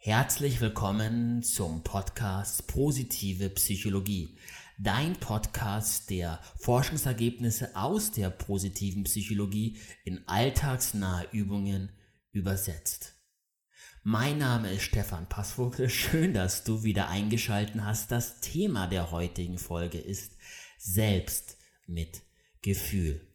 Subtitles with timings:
[0.00, 4.38] Herzlich willkommen zum Podcast Positive Psychologie.
[4.78, 11.90] Dein Podcast, der Forschungsergebnisse aus der positiven Psychologie in alltagsnahe Übungen
[12.30, 13.16] übersetzt.
[14.04, 15.90] Mein Name ist Stefan Passvogel.
[15.90, 18.12] Schön, dass du wieder eingeschalten hast.
[18.12, 20.30] Das Thema der heutigen Folge ist
[20.78, 21.56] Selbst
[21.88, 22.22] mit
[22.62, 23.34] Gefühl.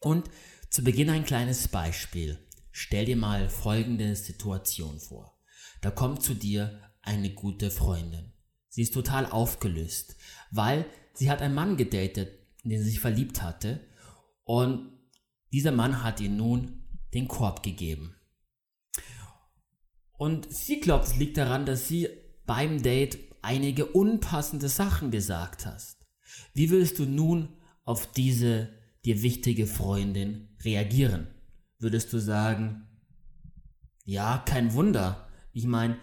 [0.00, 0.28] Und
[0.70, 2.36] zu Beginn ein kleines Beispiel.
[2.72, 5.35] Stell dir mal folgende Situation vor.
[5.86, 8.32] Da kommt zu dir eine gute Freundin.
[8.68, 10.16] Sie ist total aufgelöst,
[10.50, 13.86] weil sie hat einen Mann gedatet, in den sie sich verliebt hatte
[14.42, 14.90] und
[15.52, 16.82] dieser Mann hat ihr nun
[17.14, 18.16] den Korb gegeben.
[20.18, 22.08] Und sie glaubt, es liegt daran, dass sie
[22.46, 26.04] beim Date einige unpassende Sachen gesagt hast.
[26.52, 28.70] Wie würdest du nun auf diese
[29.04, 31.28] dir wichtige Freundin reagieren?
[31.78, 32.88] Würdest du sagen,
[34.02, 35.25] ja, kein Wunder.
[35.56, 35.96] Ich meine,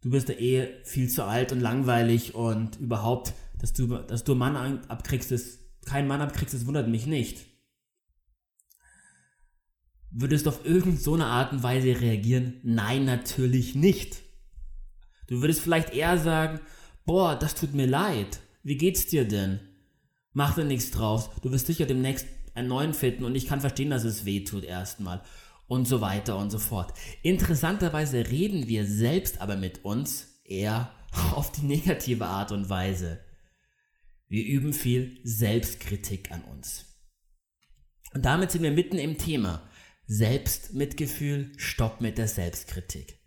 [0.00, 4.34] du bist der Ehe viel zu alt und langweilig und überhaupt, dass du, dass du
[4.34, 7.44] Mann abkriegst, ist, keinen Mann abkriegst, das wundert mich nicht.
[10.10, 12.60] Würdest du auf irgendeine so Art und Weise reagieren?
[12.62, 14.22] Nein, natürlich nicht.
[15.26, 16.60] Du würdest vielleicht eher sagen,
[17.04, 18.40] boah, das tut mir leid.
[18.62, 19.60] Wie geht's dir denn?
[20.32, 21.28] Mach dir nichts draus.
[21.42, 24.64] Du wirst sicher demnächst einen neuen finden und ich kann verstehen, dass es weh tut
[24.64, 25.22] erstmal.
[25.70, 26.92] Und so weiter und so fort.
[27.22, 30.92] Interessanterweise reden wir selbst aber mit uns eher
[31.32, 33.20] auf die negative Art und Weise.
[34.26, 36.86] Wir üben viel Selbstkritik an uns.
[38.12, 39.70] Und damit sind wir mitten im Thema.
[40.08, 43.20] Selbstmitgefühl, Stopp mit der Selbstkritik.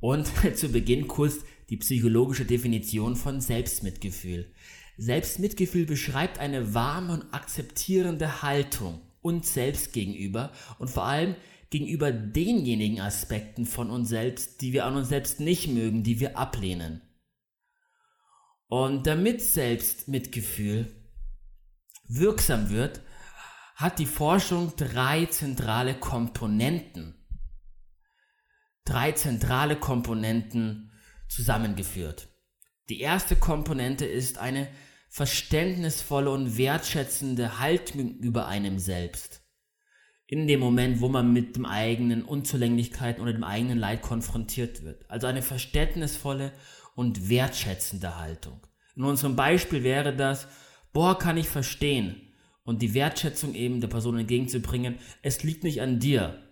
[0.00, 4.50] Und zu Beginn kurz die psychologische Definition von Selbstmitgefühl.
[4.96, 11.34] Selbstmitgefühl beschreibt eine warme und akzeptierende Haltung uns selbst gegenüber und vor allem
[11.70, 16.38] gegenüber denjenigen Aspekten von uns selbst, die wir an uns selbst nicht mögen, die wir
[16.38, 17.02] ablehnen.
[18.68, 20.92] Und damit Selbstmitgefühl
[22.08, 23.00] wirksam wird,
[23.74, 27.14] hat die Forschung drei zentrale Komponenten.
[28.84, 30.92] Drei zentrale Komponenten
[31.28, 32.28] zusammengeführt.
[32.88, 34.68] Die erste Komponente ist eine
[35.08, 39.45] verständnisvolle und wertschätzende Haltung über einem selbst.
[40.28, 45.08] In dem Moment, wo man mit dem eigenen Unzulänglichkeiten oder dem eigenen Leid konfrontiert wird.
[45.08, 46.52] Also eine verständnisvolle
[46.96, 48.60] und wertschätzende Haltung.
[48.96, 50.48] In unserem Beispiel wäre das,
[50.92, 52.20] boah, kann ich verstehen.
[52.64, 56.42] Und die Wertschätzung eben der Person entgegenzubringen, es liegt nicht an dir.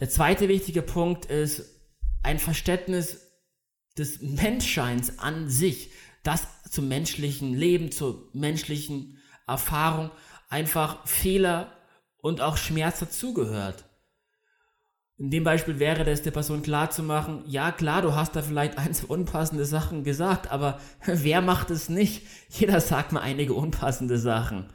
[0.00, 1.64] Der zweite wichtige Punkt ist
[2.22, 3.28] ein Verständnis
[3.96, 5.90] des Menschseins an sich,
[6.22, 10.10] das zum menschlichen Leben, zur menschlichen Erfahrung
[10.48, 11.72] einfach Fehler
[12.18, 13.84] und auch Schmerz dazugehört.
[15.16, 18.42] In dem Beispiel wäre das der Person klar zu machen, ja klar, du hast da
[18.42, 22.22] vielleicht ein, zwei unpassende Sachen gesagt, aber wer macht es nicht?
[22.48, 24.72] Jeder sagt mal einige unpassende Sachen.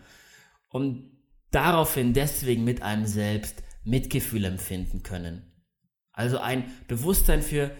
[0.69, 1.12] Und
[1.51, 5.51] daraufhin deswegen mit einem selbst Mitgefühl empfinden können.
[6.12, 7.72] Also ein Bewusstsein für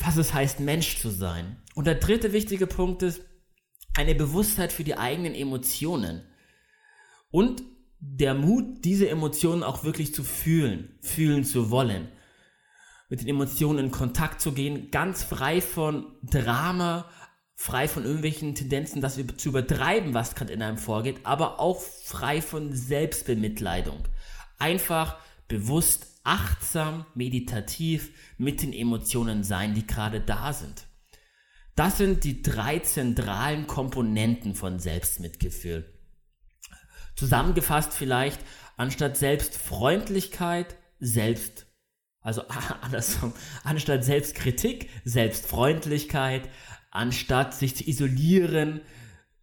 [0.00, 1.60] was es heißt, Mensch zu sein.
[1.74, 3.22] Und der dritte wichtige Punkt ist
[3.94, 6.22] eine Bewusstheit für die eigenen Emotionen
[7.30, 7.62] und
[8.00, 12.08] der Mut, diese Emotionen auch wirklich zu fühlen, fühlen zu wollen,
[13.08, 17.10] mit den Emotionen in Kontakt zu gehen, ganz frei von Drama,
[17.56, 22.40] frei von irgendwelchen Tendenzen, das zu übertreiben, was gerade in einem vorgeht, aber auch frei
[22.40, 23.98] von Selbstbemitleidung.
[24.58, 30.86] Einfach bewusst achtsam, meditativ mit den Emotionen sein, die gerade da sind.
[31.74, 35.99] Das sind die drei zentralen Komponenten von Selbstmitgefühl.
[37.20, 38.40] Zusammengefasst vielleicht,
[38.78, 41.66] anstatt Selbstfreundlichkeit, Selbst,
[42.22, 42.44] also
[42.80, 46.48] andersrum, anstatt Selbstkritik, Selbstfreundlichkeit,
[46.90, 48.80] anstatt sich zu isolieren,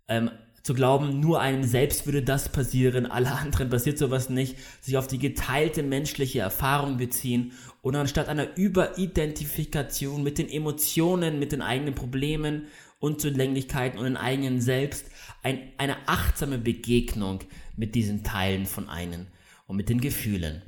[0.08, 0.32] ähm,
[0.68, 5.08] zu glauben, nur einem selbst würde das passieren, alle anderen passiert sowas nicht, sich auf
[5.08, 11.96] die geteilte menschliche Erfahrung beziehen und anstatt einer Überidentifikation mit den Emotionen, mit den eigenen
[11.96, 12.68] Problemen,
[13.00, 15.06] Unzulänglichkeiten und den eigenen Selbst,
[15.42, 17.40] ein, eine achtsame Begegnung
[17.78, 19.28] mit diesen Teilen von einem
[19.68, 20.64] und mit den Gefühlen.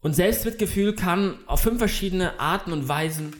[0.00, 3.32] Und Selbstmitgefühl kann auf fünf verschiedene Arten und Weisen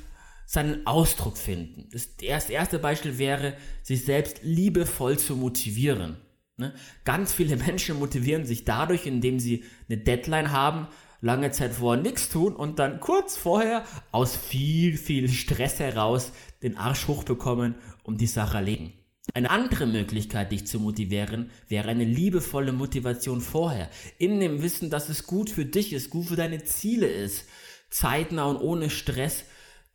[0.46, 1.88] seinen Ausdruck finden.
[1.92, 6.16] Das erste Beispiel wäre, sich selbst liebevoll zu motivieren.
[6.56, 6.74] Ne?
[7.04, 10.88] Ganz viele Menschen motivieren sich dadurch, indem sie eine Deadline haben,
[11.20, 16.32] lange Zeit vorher nichts tun und dann kurz vorher aus viel, viel Stress heraus
[16.62, 18.92] den Arsch hochbekommen und die Sache erlegen.
[19.32, 23.88] Eine andere Möglichkeit, dich zu motivieren, wäre eine liebevolle Motivation vorher.
[24.18, 27.46] In dem Wissen, dass es gut für dich ist, gut für deine Ziele ist,
[27.88, 29.44] zeitnah und ohne Stress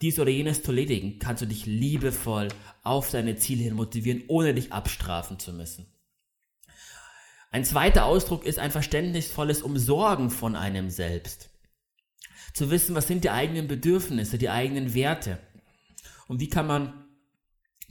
[0.02, 2.48] dies oder jenes zu erledigen, kannst du dich liebevoll
[2.84, 5.88] auf deine Ziele hin motivieren, ohne dich abstrafen zu müssen.
[7.52, 11.50] Ein zweiter Ausdruck ist ein verständnisvolles Umsorgen von einem selbst.
[12.54, 15.40] Zu wissen, was sind die eigenen Bedürfnisse, die eigenen Werte
[16.28, 17.06] und wie kann man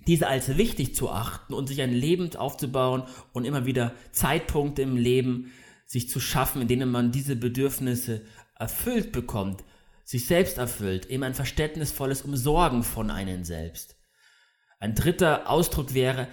[0.07, 3.03] diese als wichtig zu achten und sich ein Leben aufzubauen
[3.33, 5.53] und immer wieder Zeitpunkte im Leben
[5.87, 8.23] sich zu schaffen, in denen man diese Bedürfnisse
[8.55, 9.65] erfüllt bekommt,
[10.09, 13.97] sich selbst erfüllt, eben ein verständnisvolles Umsorgen von einem selbst.
[14.79, 16.29] Ein dritter Ausdruck wäre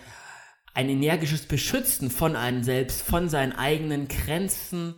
[0.74, 4.96] ein energisches Beschützen von einem selbst, von seinen eigenen Grenzen,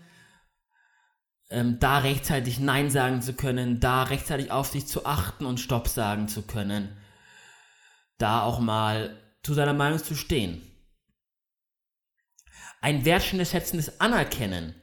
[1.49, 5.87] ähm, da rechtzeitig Nein sagen zu können, da rechtzeitig auf sich zu achten und Stopp
[5.87, 6.97] sagen zu können
[8.17, 10.61] da auch mal zu seiner Meinung zu stehen.
[12.81, 14.75] Ein wertschätzendes Anerkennen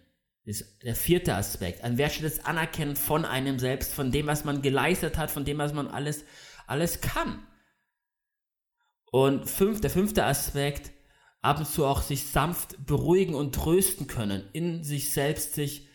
[0.45, 1.83] ist der vierte Aspekt.
[1.83, 5.73] Ein wertschätzendes Anerkennen von einem selbst, von dem, was man geleistet hat, von dem, was
[5.73, 6.25] man alles,
[6.67, 7.47] alles kann.
[9.11, 10.93] Und fünf, der fünfte Aspekt,
[11.41, 15.89] ab und zu auch sich sanft beruhigen und trösten können, in sich selbst sich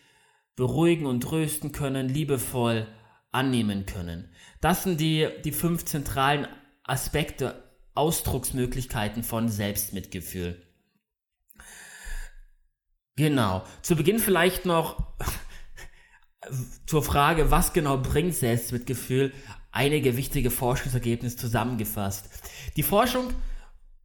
[0.56, 2.88] beruhigen und trösten können, liebevoll
[3.32, 4.34] annehmen können.
[4.62, 6.48] Das sind die, die fünf zentralen
[6.84, 7.64] Aspekte,
[7.94, 10.69] Ausdrucksmöglichkeiten von Selbstmitgefühl.
[13.20, 13.64] Genau.
[13.82, 15.04] Zu Beginn vielleicht noch
[16.88, 19.34] zur Frage, was genau bringt Selbstmitgefühl,
[19.74, 22.30] einige wichtige Forschungsergebnisse zusammengefasst.
[22.78, 23.34] Die Forschung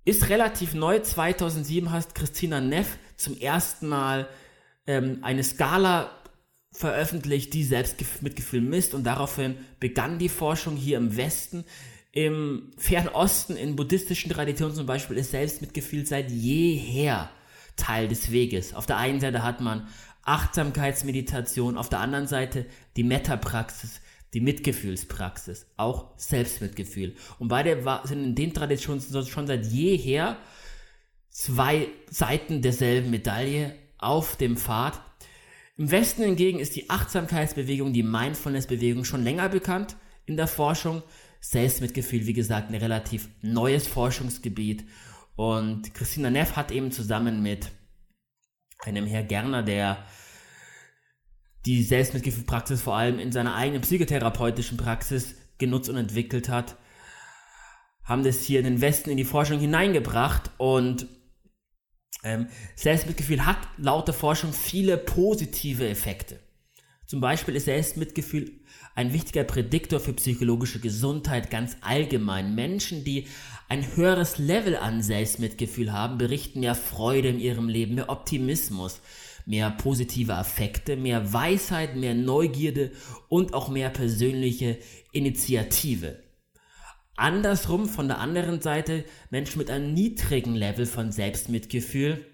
[0.05, 0.99] ist relativ neu.
[0.99, 4.29] 2007 hat Christina Neff zum ersten Mal
[4.89, 6.11] ähm, eine Skala
[6.73, 11.65] veröffentlicht, die Selbstmitgefühl misst und daraufhin begann die Forschung hier im Westen
[12.11, 17.31] im Fernosten, in buddhistischen Traditionen zum Beispiel, ist Selbstmitgefühl seit jeher
[17.77, 18.75] Teil des Weges.
[18.75, 19.89] Auf der einen Seite hat man
[20.23, 22.67] Achtsamkeitsmeditation, auf der anderen Seite
[22.97, 24.01] die Metta-Praxis,
[24.33, 27.15] die Mitgefühlspraxis, auch Selbstmitgefühl.
[27.39, 30.39] Und beide sind in den Traditionen schon seit jeher
[31.31, 35.01] zwei Seiten derselben Medaille auf dem Pfad.
[35.77, 41.03] Im Westen hingegen ist die Achtsamkeitsbewegung, die Mindfulness-Bewegung schon länger bekannt in der Forschung.
[41.41, 44.85] Selbstmitgefühl, wie gesagt, ein relativ neues Forschungsgebiet.
[45.37, 47.71] Und Christina Neff hat eben zusammen mit
[48.81, 50.05] einem Herr Gerner, der
[51.67, 56.77] die Selbstmitgefühlpraxis vor allem in seiner eigenen psychotherapeutischen Praxis genutzt und entwickelt hat,
[58.05, 61.07] haben das hier in den Westen in die Forschung hineingebracht und
[62.23, 66.39] ähm, Selbstmitgefühl hat laut der Forschung viele positive Effekte.
[67.07, 68.61] Zum Beispiel ist Selbstmitgefühl
[68.95, 72.55] ein wichtiger Prädiktor für psychologische Gesundheit ganz allgemein.
[72.55, 73.27] Menschen, die
[73.69, 79.01] ein höheres Level an Selbstmitgefühl haben, berichten mehr Freude in ihrem Leben, mehr Optimismus,
[79.47, 82.93] mehr positive Affekte, mehr Weisheit, mehr Neugierde
[83.29, 84.79] und auch mehr persönliche
[85.13, 86.23] Initiative.
[87.17, 92.27] Andersrum von der anderen Seite Menschen mit einem niedrigen Level von Selbstmitgefühl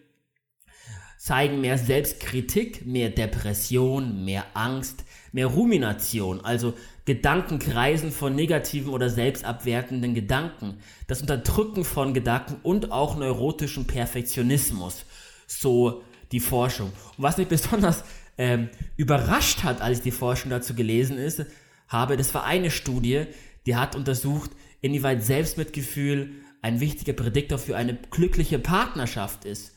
[1.18, 6.74] zeigen mehr Selbstkritik, mehr Depression, mehr Angst, mehr Rumination, also
[7.04, 15.04] Gedankenkreisen von negativen oder selbstabwertenden Gedanken, das Unterdrücken von Gedanken und auch neurotischem Perfektionismus,
[15.46, 16.92] so die Forschung.
[17.16, 18.04] Und was mich besonders
[18.38, 21.44] ähm, überrascht hat, als ich die Forschung dazu gelesen ist,
[21.88, 23.26] habe, das war eine Studie,
[23.66, 26.30] die hat untersucht, inwieweit Selbstmitgefühl
[26.62, 29.75] ein wichtiger Prädiktor für eine glückliche Partnerschaft ist.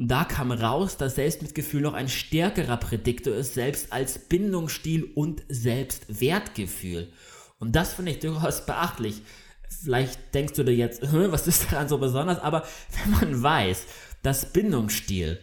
[0.00, 5.42] Und da kam raus, dass Selbstmitgefühl noch ein stärkerer Prädiktor ist, selbst als Bindungsstil und
[5.50, 7.12] Selbstwertgefühl.
[7.58, 9.20] Und das finde ich durchaus beachtlich.
[9.68, 12.38] Vielleicht denkst du dir jetzt, was ist daran so besonders?
[12.38, 12.64] Aber
[13.04, 13.84] wenn man weiß,
[14.22, 15.38] dass Bindungsstil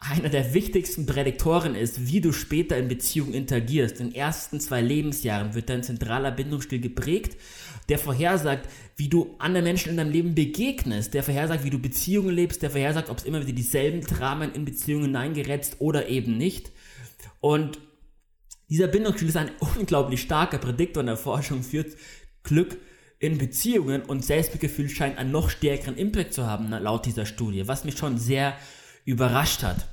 [0.00, 3.98] einer der wichtigsten Prädiktoren ist, wie du später in Beziehungen interagierst.
[4.00, 7.36] In den ersten zwei Lebensjahren wird dein zentraler Bindungsstil geprägt,
[7.88, 12.34] der vorhersagt, wie du anderen Menschen in deinem Leben begegnest, der vorhersagt, wie du Beziehungen
[12.34, 16.70] lebst, der vorhersagt, ob es immer wieder dieselben Dramen in Beziehungen hineingerätst oder eben nicht.
[17.40, 17.80] Und
[18.68, 21.86] dieser Bindungsstil ist ein unglaublich starker Prädiktor in der Forschung für
[22.44, 22.78] Glück
[23.18, 27.84] in Beziehungen und Selbstgefühl scheint einen noch stärkeren Impact zu haben, laut dieser Studie, was
[27.84, 28.56] mich schon sehr
[29.08, 29.86] überrascht hat.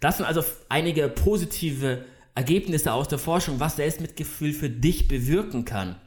[0.00, 6.00] Das sind also einige positive Ergebnisse aus der Forschung, was Selbstmitgefühl für dich bewirken kann.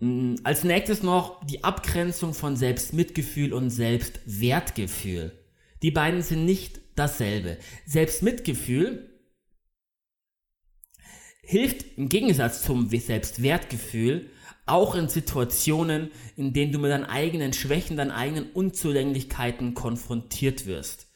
[0.00, 5.38] Mm, als nächstes noch die Abgrenzung von Selbstmitgefühl und Selbstwertgefühl.
[5.82, 7.58] Die beiden sind nicht dasselbe.
[7.86, 9.08] Selbstmitgefühl
[11.42, 14.30] hilft im Gegensatz zum Selbstwertgefühl
[14.66, 21.08] auch in Situationen, in denen du mit deinen eigenen Schwächen, deinen eigenen Unzulänglichkeiten konfrontiert wirst.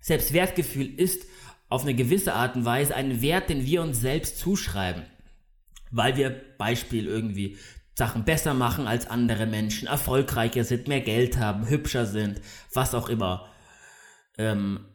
[0.00, 1.26] Selbstwertgefühl ist
[1.68, 5.04] auf eine gewisse Art und Weise ein Wert, den wir uns selbst zuschreiben,
[5.90, 7.58] weil wir Beispiel irgendwie
[7.96, 12.40] Sachen besser machen als andere Menschen, erfolgreicher sind, mehr Geld haben, hübscher sind,
[12.72, 13.48] was auch immer.
[14.38, 14.86] Ähm,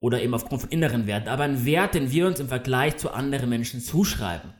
[0.00, 3.10] oder eben aufgrund von inneren Werten, aber ein Wert, den wir uns im Vergleich zu
[3.10, 4.54] anderen Menschen zuschreiben.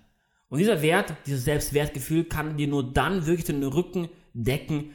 [0.49, 4.93] Und dieser Wert, dieses Selbstwertgefühl kann dir nur dann wirklich den Rücken decken,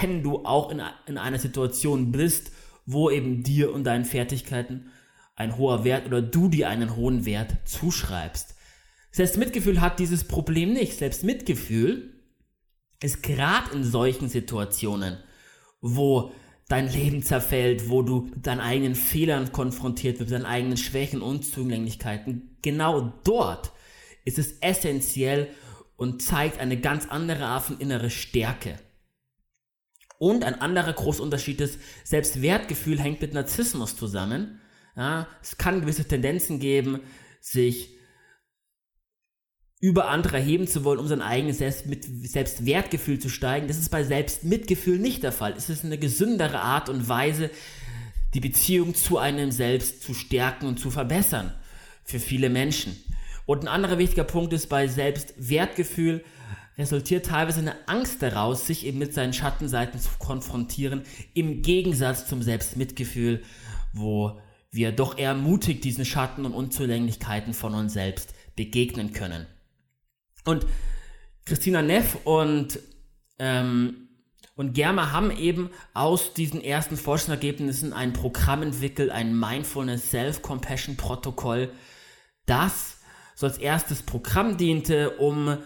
[0.00, 2.52] wenn du auch in, in einer Situation bist,
[2.84, 4.90] wo eben dir und deinen Fertigkeiten
[5.36, 8.56] ein hoher Wert oder du dir einen hohen Wert zuschreibst.
[9.12, 10.98] Selbstmitgefühl hat dieses Problem nicht.
[10.98, 12.12] Selbstmitgefühl
[13.02, 15.16] ist gerade in solchen Situationen,
[15.80, 16.32] wo
[16.68, 21.22] dein Leben zerfällt, wo du mit deinen eigenen Fehlern konfrontiert wirst, mit deinen eigenen Schwächen
[21.22, 22.56] und Zugänglichkeiten.
[22.62, 23.72] Genau dort
[24.30, 25.48] ist es essentiell
[25.96, 28.78] und zeigt eine ganz andere Art von innere Stärke.
[30.18, 34.60] Und ein anderer großer Unterschied ist, Selbstwertgefühl hängt mit Narzissmus zusammen.
[34.96, 37.00] Ja, es kann gewisse Tendenzen geben,
[37.40, 37.96] sich
[39.80, 43.66] über andere erheben zu wollen, um sein eigenes Selbst mit Selbstwertgefühl zu steigen.
[43.66, 45.54] Das ist bei Selbstmitgefühl nicht der Fall.
[45.56, 47.50] Es ist eine gesündere Art und Weise,
[48.34, 51.54] die Beziehung zu einem selbst zu stärken und zu verbessern
[52.04, 52.96] für viele Menschen.
[53.50, 56.24] Und ein anderer wichtiger Punkt ist bei Selbstwertgefühl
[56.78, 61.02] resultiert teilweise eine Angst daraus, sich eben mit seinen Schattenseiten zu konfrontieren,
[61.34, 63.42] im Gegensatz zum Selbstmitgefühl,
[63.92, 64.40] wo
[64.70, 69.48] wir doch eher mutig diesen Schatten und Unzulänglichkeiten von uns selbst begegnen können.
[70.44, 70.64] Und
[71.44, 72.78] Christina Neff und,
[73.40, 74.10] ähm,
[74.54, 81.72] und Germa haben eben aus diesen ersten Forschungsergebnissen ein Programm entwickelt, ein Mindfulness Self-Compassion Protokoll,
[82.46, 82.99] das
[83.40, 85.56] so als erstes Programm diente, um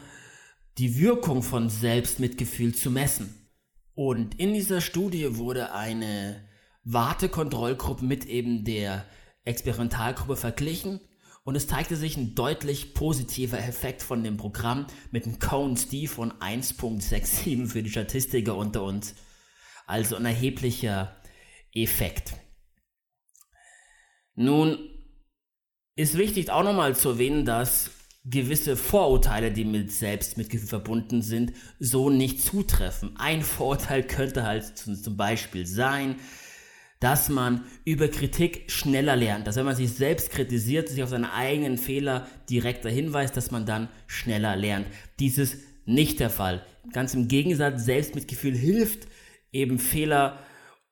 [0.79, 3.51] die Wirkung von Selbstmitgefühl zu messen.
[3.97, 6.49] Und in dieser Studie wurde eine
[6.85, 9.05] Wartekontrollgruppe mit eben der
[9.45, 11.01] Experimentalgruppe verglichen
[11.43, 16.33] und es zeigte sich ein deutlich positiver Effekt von dem Programm mit einem Cone-Steve von
[16.35, 19.17] 1.67 für die Statistiker unter uns.
[19.85, 21.17] Also ein erheblicher
[21.73, 22.35] Effekt.
[24.37, 24.94] Nun
[25.97, 27.91] ist wichtig auch nochmal zu erwähnen, dass
[28.25, 33.17] gewisse Vorurteile, die mit Selbstmitgefühl verbunden sind, so nicht zutreffen.
[33.17, 36.17] Ein Vorurteil könnte halt zum Beispiel sein,
[37.01, 41.35] dass man über Kritik schneller lernt, dass wenn man sich selbst kritisiert, sich auf seine
[41.35, 44.87] eigenen Fehler direkter hinweist, dass man dann schneller lernt.
[45.19, 46.65] Dies ist nicht der Fall.
[46.93, 49.07] Ganz im Gegensatz, Selbstmitgefühl hilft
[49.53, 50.39] eben Fehler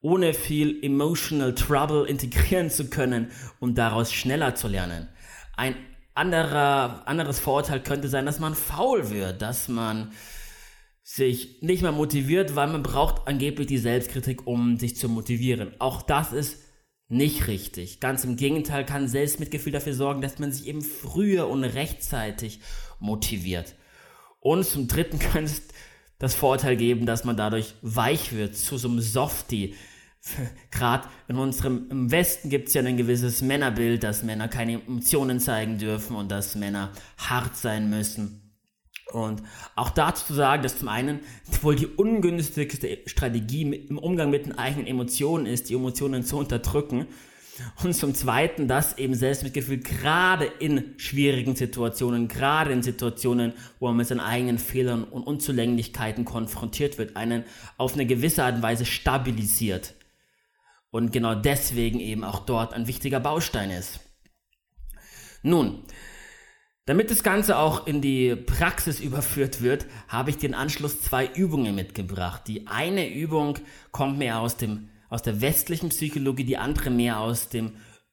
[0.02, 3.30] ohne viel emotional trouble integrieren zu können,
[3.60, 5.08] um daraus schneller zu lernen.
[5.56, 5.76] Ein
[6.14, 10.12] anderer, anderes Vorurteil könnte sein, dass man faul wird, dass man
[11.02, 15.72] sich nicht mehr motiviert, weil man braucht angeblich die Selbstkritik, um sich zu motivieren.
[15.78, 16.58] Auch das ist
[17.08, 18.00] nicht richtig.
[18.00, 22.60] Ganz im Gegenteil kann Selbstmitgefühl dafür sorgen, dass man sich eben früher und rechtzeitig
[23.00, 23.74] motiviert.
[24.40, 25.62] Und zum Dritten könnte es
[26.22, 29.74] das Vorteil geben, dass man dadurch weich wird, zu so einem Softie.
[30.70, 35.40] Gerade in unserem im Westen gibt es ja ein gewisses Männerbild, dass Männer keine Emotionen
[35.40, 38.52] zeigen dürfen und dass Männer hart sein müssen.
[39.10, 39.42] Und
[39.74, 41.18] auch dazu zu sagen, dass zum einen
[41.60, 47.08] wohl die ungünstigste Strategie im Umgang mit den eigenen Emotionen ist, die Emotionen zu unterdrücken.
[47.82, 53.96] Und zum Zweiten, dass eben Selbstmitgefühl gerade in schwierigen Situationen, gerade in Situationen, wo man
[53.98, 57.44] mit seinen eigenen Fehlern und Unzulänglichkeiten konfrontiert wird, einen
[57.76, 59.94] auf eine gewisse Art und Weise stabilisiert.
[60.90, 64.00] Und genau deswegen eben auch dort ein wichtiger Baustein ist.
[65.42, 65.84] Nun,
[66.84, 71.74] damit das Ganze auch in die Praxis überführt wird, habe ich den Anschluss zwei Übungen
[71.74, 72.42] mitgebracht.
[72.46, 73.58] Die eine Übung
[73.90, 77.72] kommt mehr aus, dem, aus der westlichen Psychologie, die andere mehr aus dem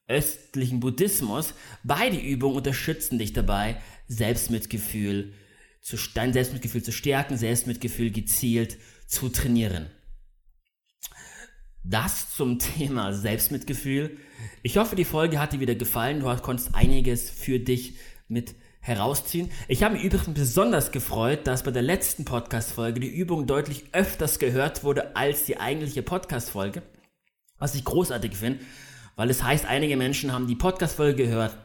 [0.10, 1.54] östlichen Buddhismus.
[1.82, 5.34] Beide Übungen unterstützen dich dabei, Selbstmitgefühl
[5.82, 8.78] zu, dein Selbstmitgefühl zu stärken, Selbstmitgefühl gezielt
[9.08, 9.90] zu trainieren.
[11.86, 14.18] Das zum Thema Selbstmitgefühl.
[14.62, 16.20] Ich hoffe, die Folge hat dir wieder gefallen.
[16.20, 17.94] Du konntest einiges für dich
[18.28, 19.52] mit herausziehen.
[19.68, 24.40] Ich habe mich übrigens besonders gefreut, dass bei der letzten Podcast-Folge die Übung deutlich öfters
[24.40, 26.82] gehört wurde als die eigentliche Podcast-Folge.
[27.58, 28.60] Was ich großartig finde,
[29.16, 31.58] weil es heißt, einige Menschen haben die Podcast-Folge gehört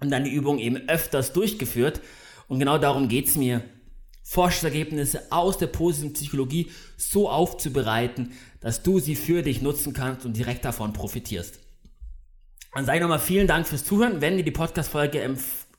[0.00, 2.00] und dann die Übung eben öfters durchgeführt.
[2.48, 3.62] Und genau darum geht es mir,
[4.22, 10.36] Forschungsergebnisse aus der positiven Psychologie so aufzubereiten, dass du sie für dich nutzen kannst und
[10.36, 11.60] direkt davon profitierst.
[12.74, 14.20] Dann sage ich nochmal vielen Dank fürs Zuhören.
[14.20, 15.20] Wenn dir die Podcast-Folge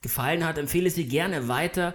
[0.01, 1.94] gefallen hat, empfehle sie gerne weiter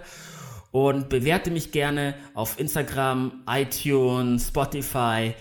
[0.71, 5.33] und bewerte mich gerne auf Instagram, iTunes, Spotify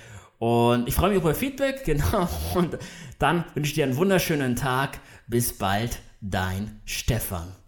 [0.43, 2.29] und ich freue mich über Feedback, genau.
[2.57, 2.77] Und
[3.21, 4.99] dann wünsche ich dir einen wunderschönen Tag.
[5.29, 7.53] Bis bald, dein Stefan.